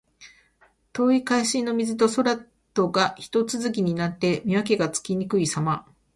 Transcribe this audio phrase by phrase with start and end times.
[0.93, 2.35] 遠い海上の水と空
[2.73, 5.85] とがひと続きになって、見分けがつきにくいさま。